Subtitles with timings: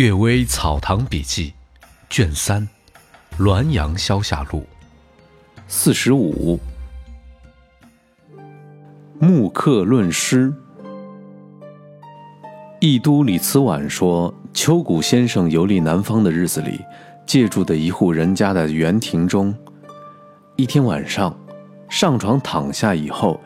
[0.00, 1.52] 岳微草堂笔记，
[2.08, 2.66] 卷三，
[3.38, 4.60] 《滦阳消夏录》，
[5.68, 6.58] 四十五。
[9.18, 10.50] 木刻论诗。
[12.80, 16.80] 义都李慈晚说，秋谷先生游历南方的日子里，
[17.26, 19.54] 借住的一户人家的园庭中，
[20.56, 21.38] 一天晚上，
[21.90, 23.38] 上床躺下以后，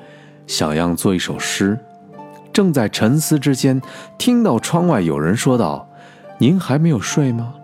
[0.46, 1.76] 想要做一首诗，
[2.52, 3.82] 正在沉思之间，
[4.16, 5.90] 听到窗外有人说道。
[6.38, 7.54] 您还没有睡吗？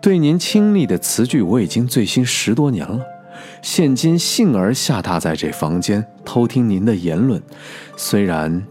[0.00, 3.00] 对您亲历的词句，我已经醉心十多年了。
[3.62, 7.40] 现今幸而下榻在这房间，偷听您的言论，
[7.96, 8.64] 虽然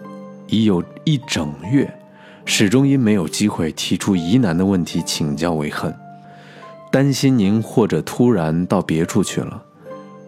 [0.47, 1.91] 已有一整月，
[2.45, 5.93] 始终因没有机会提出疑难的问题请教为恨。
[6.91, 9.63] 担心您或者突然到别处去了，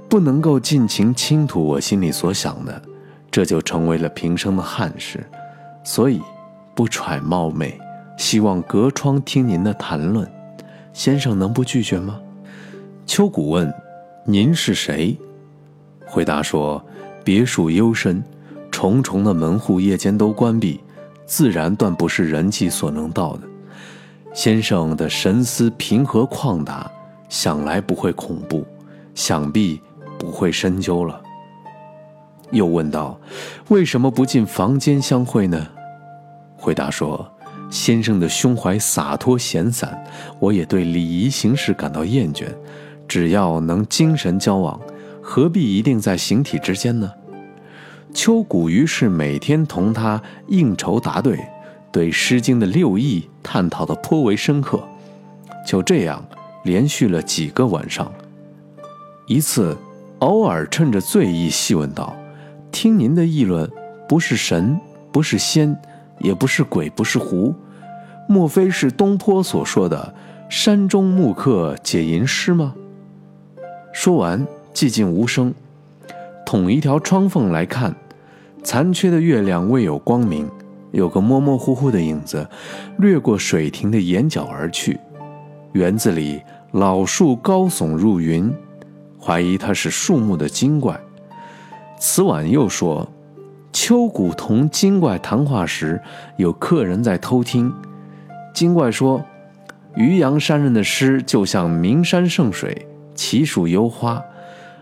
[0.10, 2.82] 不能够尽情倾吐我心里所想的，
[3.30, 5.26] 这就成为了平生的憾事，
[5.84, 6.22] 所以
[6.74, 7.78] 不揣冒昧。
[8.18, 10.30] 希望隔窗听您的谈论，
[10.94, 12.20] 先生能不拒绝吗？
[13.06, 13.72] 秋谷问
[14.26, 15.18] ：“您是谁？”
[16.06, 16.84] 回答说
[17.24, 18.24] ：“别墅幽深，
[18.72, 20.80] 重重的门户夜间都关闭，
[21.26, 23.42] 自然断不是人迹所能到的。
[24.34, 26.90] 先生的神思平和旷达，
[27.30, 28.66] 想来不会恐怖，
[29.16, 29.82] 想必
[30.18, 31.20] 不会深究了。”
[32.52, 33.20] 又问道
[33.70, 35.68] ：“为什么不进房间相会呢？”
[36.56, 37.33] 回答说。
[37.74, 40.06] 先生的胸怀洒脱闲散，
[40.40, 42.46] 我也对礼仪形式感到厌倦。
[43.08, 44.80] 只要能精神交往，
[45.24, 47.12] 何必一定在形体之间呢？
[48.14, 51.40] 秋谷于是每天同他应酬答对，
[51.92, 54.80] 对《诗经》的六义探讨得颇为深刻。
[55.66, 56.24] 就这样
[56.64, 58.14] 连续了几个晚上。
[59.26, 59.76] 一次，
[60.20, 62.16] 偶尔趁着醉意细问道
[62.72, 63.68] ：“听您的议论，
[64.08, 64.80] 不是神，
[65.12, 65.76] 不是仙。”
[66.20, 67.54] 也不是鬼，不是狐，
[68.28, 70.14] 莫非是东坡所说的
[70.50, 72.74] “山中木客解吟诗”吗？
[73.92, 75.54] 说完，寂静无声。
[76.46, 77.96] 捅一条窗缝来看，
[78.64, 80.50] 残缺的月亮未有光明，
[80.92, 82.48] 有个模模糊糊的影子，
[82.98, 85.00] 掠过水亭的眼角而去。
[85.74, 88.54] 园子里老树高耸入云，
[89.20, 91.00] 怀疑它是树木的精怪。
[92.00, 93.08] 此晚又说。
[93.86, 96.02] 秋谷同精怪谈话时，
[96.38, 97.70] 有客人在偷听。
[98.54, 99.22] 精怪说
[99.98, 104.24] ：“渔阳山人的诗就像名山圣水，奇树幽花，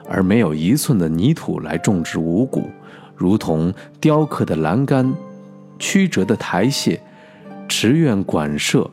[0.07, 2.69] 而没有一寸的泥土来种植五谷，
[3.15, 5.11] 如同雕刻的栏杆、
[5.79, 6.99] 曲折的台榭、
[7.67, 8.87] 池苑馆舍，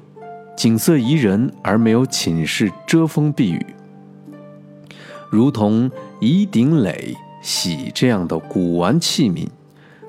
[0.57, 3.67] 景色宜人而没有寝室遮风避雨，
[5.29, 9.47] 如同夷鼎垒玺这样的古玩器皿。”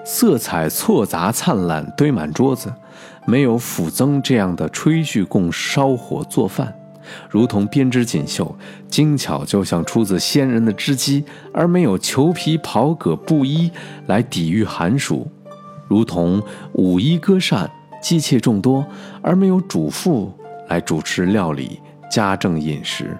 [0.03, 2.73] 色彩错杂灿烂，堆满桌子，
[3.25, 6.73] 没有辅增这样的炊具供烧火做饭，
[7.29, 8.55] 如同编织锦绣，
[8.87, 11.23] 精巧就像出自仙人的织机，
[11.53, 13.71] 而没有裘皮袍革布衣
[14.07, 15.27] 来抵御寒暑，
[15.87, 16.41] 如同
[16.73, 17.69] 舞衣歌扇，
[18.01, 18.85] 姬妾众多，
[19.21, 20.33] 而没有主妇
[20.69, 21.79] 来主持料理，
[22.09, 23.15] 家政饮食，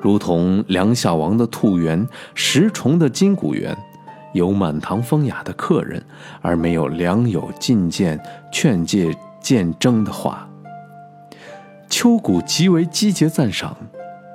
[0.00, 3.76] 如同梁孝王的兔园，石崇的金谷园。
[4.32, 6.04] 有满堂风雅的客人，
[6.40, 8.20] 而没有良友进谏
[8.52, 10.48] 劝诫谏争的话。
[11.88, 13.76] 秋谷极为积极赞赏，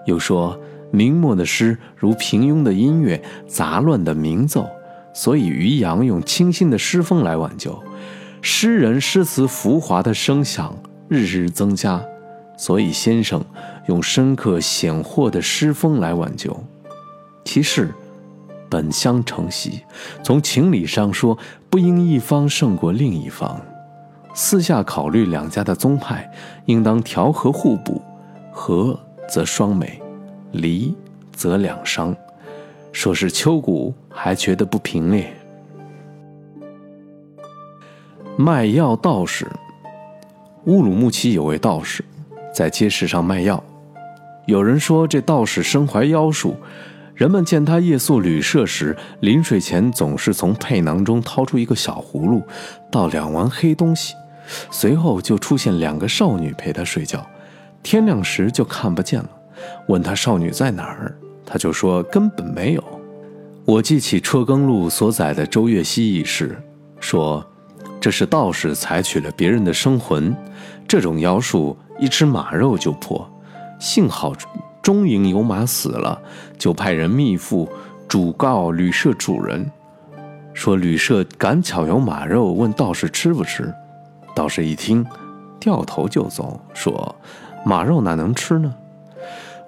[0.05, 0.59] 又说
[0.91, 4.67] 明末的诗如平庸的音乐，杂乱的鸣奏，
[5.13, 7.81] 所以于洋用清新的诗风来挽救。
[8.41, 10.75] 诗人诗词浮华的声响
[11.07, 12.03] 日日增加，
[12.57, 13.43] 所以先生
[13.87, 16.63] 用深刻显豁的诗风来挽救。
[17.45, 17.89] 其实。
[18.73, 19.83] 本相承袭，
[20.23, 21.37] 从情理上说，
[21.69, 23.61] 不应一方胜过另一方。
[24.33, 26.27] 私下考虑两家的宗派，
[26.65, 28.01] 应当调和互补，
[28.51, 30.01] 和则双美，
[30.53, 30.91] 离
[31.31, 32.15] 则两伤。
[32.91, 35.31] 说是秋谷，还觉得不平咧。
[38.35, 39.47] 卖药道士，
[40.65, 42.03] 乌鲁木齐有位道士，
[42.51, 43.63] 在街市上卖药。
[44.47, 46.55] 有人说这道士身怀妖术。
[47.15, 52.41] 人们见他夜宿旅社时，临睡前总是从佩囊中掏出一个小葫芦，
[52.91, 54.15] 倒两丸黑东西，
[54.71, 57.23] 随后就出现两个少女陪他睡觉，
[57.83, 59.29] 天亮时就看不见了。
[59.87, 61.15] 问他少女在哪儿，
[61.45, 62.83] 他就说根本没有。
[63.65, 66.59] 我记起车耕录所载的周月溪一事，
[66.99, 67.45] 说
[68.01, 70.35] 这是道士采取了别人的生魂，
[70.87, 73.29] 这种妖术一吃马肉就破，
[73.79, 74.33] 幸好。
[74.83, 76.21] 中营有马死了，
[76.57, 77.69] 就派人密付
[78.07, 79.71] 主告旅社主人，
[80.53, 83.73] 说旅社赶巧有马肉，问道士吃不吃。
[84.35, 85.05] 道士一听，
[85.57, 87.15] 掉头就走，说
[87.65, 88.75] ：“马肉哪能吃呢？”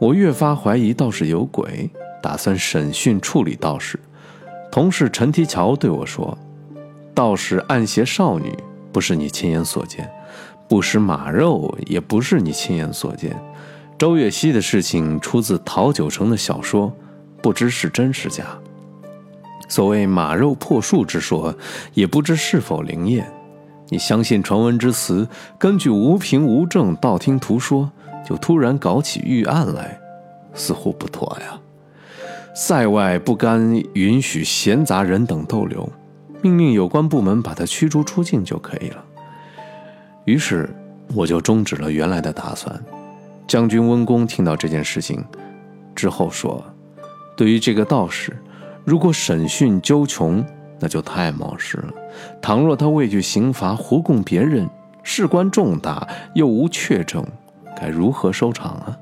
[0.01, 1.89] 我越发怀疑道士有鬼，
[2.21, 3.97] 打算审讯处理道士。
[4.69, 6.37] 同事陈提桥对我说
[7.15, 8.53] ：“道士暗携少女，
[8.91, 10.03] 不是你亲眼所见；
[10.67, 13.33] 不食马肉，也不是你亲眼所见。
[13.97, 16.91] 周月溪的事情出自陶九成的小说，
[17.41, 18.45] 不知是真是假。
[19.69, 21.55] 所谓马肉破树之说，
[21.93, 23.31] 也不知是否灵验。
[23.87, 25.27] 你相信传闻之词，
[25.57, 27.89] 根据无凭无证、道听途说，
[28.27, 29.97] 就突然搞起预案来，
[30.53, 31.59] 似乎不妥呀。”
[32.53, 35.89] 塞外不甘允许闲杂人等逗留，
[36.41, 39.03] 命令有关部门把他驱逐出境就可以了。
[40.25, 40.69] 于是
[41.13, 42.83] 我就终止了原来的打算。
[43.47, 45.23] 将军温公听到这件事情
[45.95, 46.63] 之后说
[47.37, 48.35] ：“对于这个道士，
[48.83, 50.43] 如果审讯究穷，
[50.79, 51.93] 那就太冒失了。
[52.41, 54.69] 倘若他畏惧刑罚，胡供别人，
[55.03, 57.25] 事关重大，又无确证，
[57.79, 58.97] 该如何收场啊？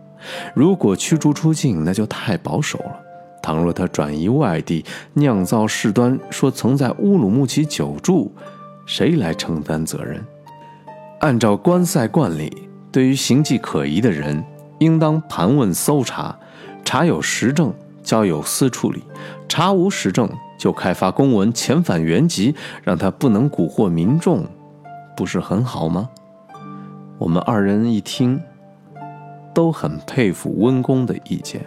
[0.54, 3.00] 如果驱逐出境，那就太保守了。”
[3.42, 4.86] 倘若他转移外地，
[5.16, 8.34] 酿造事端，说曾在乌鲁木齐久住，
[8.86, 10.26] 谁来承担责任？
[11.20, 14.44] 按照关塞惯例，对于形迹可疑的人，
[14.78, 16.38] 应当盘问搜查，
[16.86, 17.74] 查有实证，
[18.04, 19.00] 交有司处理；
[19.50, 20.30] 查无实证，
[20.60, 22.54] 就开发公文遣返原籍，
[22.84, 24.46] 让他不能蛊惑民众，
[25.18, 26.08] 不是很好吗？
[27.18, 28.40] 我们二人一听，
[29.56, 31.66] 都很佩服温公的意见。